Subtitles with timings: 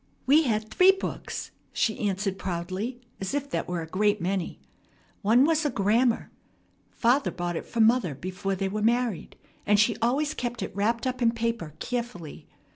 [0.25, 4.59] "We had three books!" she answered proudly, as if that were a great many.
[5.21, 6.31] "One was a grammar.
[6.89, 11.05] Father bought it for mother before they were married, and she always kept it wrapped
[11.05, 12.47] up in paper carefully.